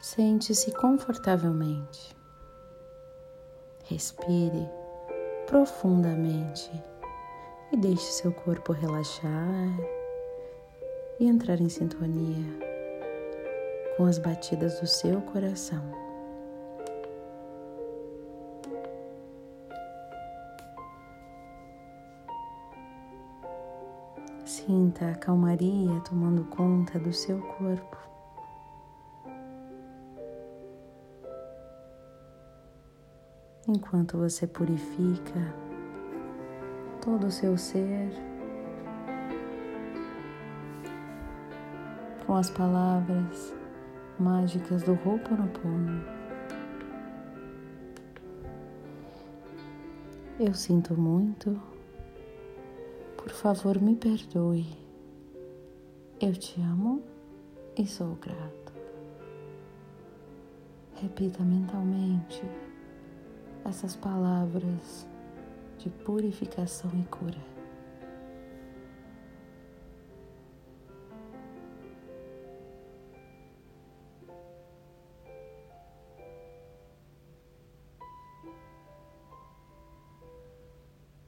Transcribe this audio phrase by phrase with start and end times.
[0.00, 2.16] Sente-se confortavelmente.
[3.84, 4.66] Respire
[5.46, 6.70] profundamente
[7.70, 9.76] e deixe seu corpo relaxar
[11.18, 12.46] e entrar em sintonia
[13.98, 15.84] com as batidas do seu coração.
[24.46, 28.09] Sinta a calmaria tomando conta do seu corpo.
[33.70, 35.54] Enquanto você purifica
[37.00, 38.10] todo o seu ser
[42.26, 43.54] com as palavras
[44.18, 46.04] mágicas do Ho'oponopono.
[50.38, 51.60] Eu sinto muito.
[53.16, 54.66] Por favor, me perdoe.
[56.20, 57.02] Eu te amo
[57.76, 58.72] e sou grato.
[60.94, 62.42] Repita mentalmente
[63.64, 65.06] essas palavras
[65.78, 67.50] de purificação e cura.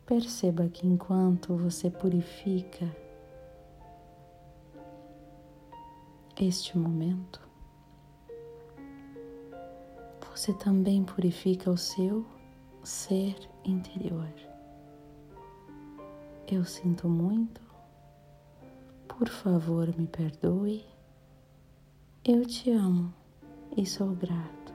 [0.06, 2.94] Perceba que enquanto você purifica
[6.38, 7.40] este momento,
[10.34, 12.24] você também purifica o seu
[12.82, 14.32] ser interior.
[16.50, 17.60] Eu sinto muito,
[19.06, 20.84] por favor me perdoe,
[22.24, 23.12] eu te amo
[23.76, 24.72] e sou grato.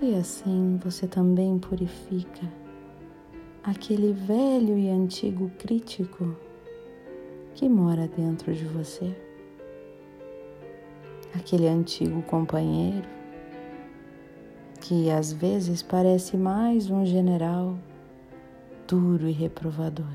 [0.00, 2.57] E assim você também purifica
[3.62, 6.36] aquele velho e antigo crítico
[7.54, 9.14] que mora dentro de você,
[11.34, 13.08] aquele antigo companheiro
[14.80, 17.78] que às vezes parece mais um general
[18.86, 20.06] duro e reprovador.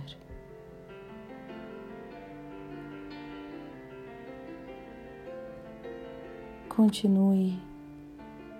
[6.67, 7.59] Continue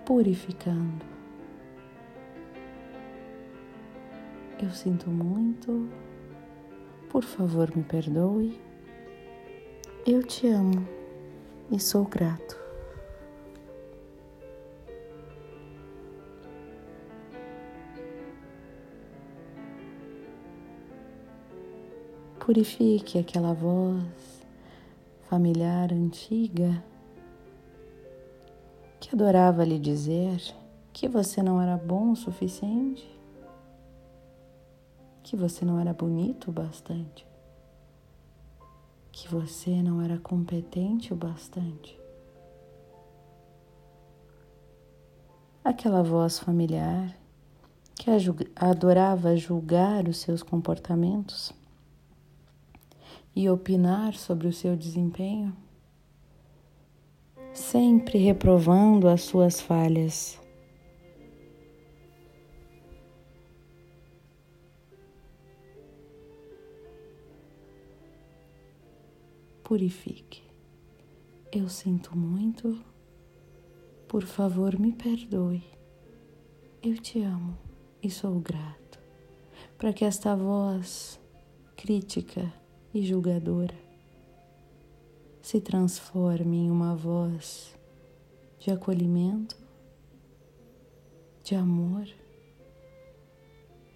[0.06, 1.13] purificando
[4.64, 5.90] Eu sinto muito.
[7.10, 8.58] Por favor, me perdoe.
[10.06, 10.88] Eu te amo
[11.70, 12.58] e sou grato.
[22.38, 24.46] Purifique aquela voz
[25.28, 26.82] familiar antiga
[28.98, 30.40] que adorava lhe dizer
[30.90, 33.14] que você não era bom o suficiente
[35.24, 37.26] que você não era bonito o bastante,
[39.10, 41.98] que você não era competente o bastante.
[45.64, 47.16] Aquela voz familiar
[47.94, 48.10] que
[48.54, 51.54] adorava julgar os seus comportamentos
[53.34, 55.56] e opinar sobre o seu desempenho,
[57.54, 60.38] sempre reprovando as suas falhas
[69.74, 70.40] purifique.
[71.50, 72.80] Eu sinto muito,
[74.06, 75.64] por favor me perdoe.
[76.80, 77.58] Eu te amo
[78.00, 79.00] e sou grato
[79.76, 81.20] para que esta voz
[81.76, 82.54] crítica
[82.94, 83.74] e julgadora
[85.42, 87.76] se transforme em uma voz
[88.60, 89.56] de acolhimento,
[91.42, 92.06] de amor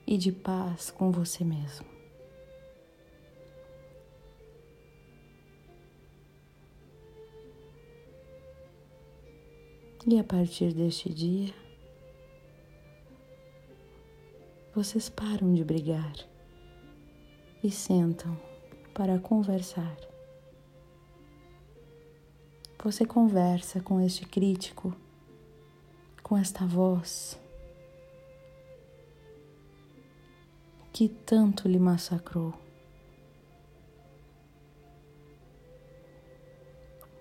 [0.04, 1.97] e de paz com você mesmo.
[10.06, 11.52] E a partir deste dia,
[14.74, 16.14] vocês param de brigar
[17.62, 18.38] e sentam
[18.94, 19.96] para conversar.
[22.82, 24.94] Você conversa com este crítico,
[26.22, 27.38] com esta voz
[30.92, 32.54] que tanto lhe massacrou.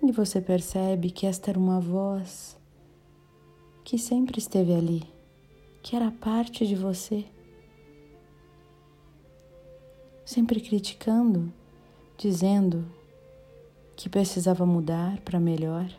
[0.02, 2.58] E você percebe que esta era uma voz
[3.88, 5.02] que sempre esteve ali,
[5.82, 7.24] que era parte de você,
[10.26, 11.54] sempre criticando,
[12.18, 12.86] dizendo
[13.96, 15.90] que precisava mudar para melhor.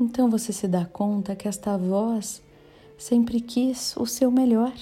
[0.00, 2.42] Então você se dá conta que esta voz
[2.98, 4.74] sempre quis o seu melhor,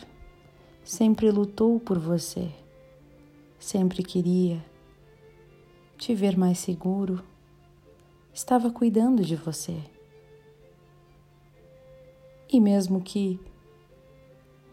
[0.83, 2.51] sempre lutou por você,
[3.59, 4.65] sempre queria
[5.99, 7.23] te ver mais seguro,
[8.33, 9.77] estava cuidando de você.
[12.51, 13.39] E mesmo que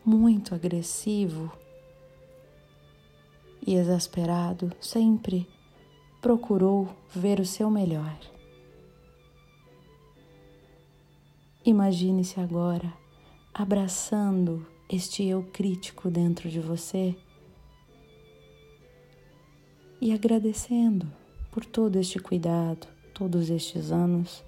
[0.05, 1.51] muito agressivo
[3.65, 5.47] e exasperado, sempre
[6.21, 8.17] procurou ver o seu melhor.
[11.65, 12.93] Imagine-se agora
[13.51, 17.15] abraçando este eu crítico dentro de você
[20.05, 21.11] e agradecendo
[21.49, 24.43] por todo este cuidado, todos estes anos.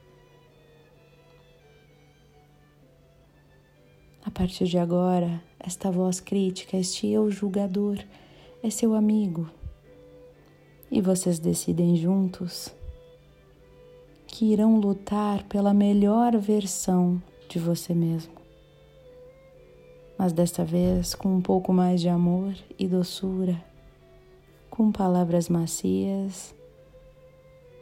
[4.23, 7.97] A partir de agora, esta voz crítica, este eu julgador,
[8.61, 9.49] é seu amigo.
[10.91, 12.71] E vocês decidem juntos
[14.27, 17.19] que irão lutar pela melhor versão
[17.49, 18.35] de você mesmo.
[20.19, 23.66] Mas desta vez com um pouco mais de amor e doçura,
[24.77, 26.53] com palavras macias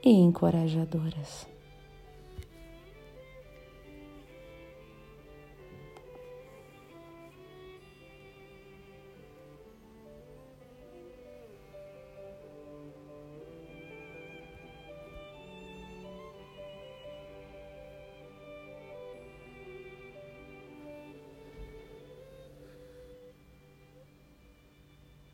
[0.02, 1.46] e encorajadoras.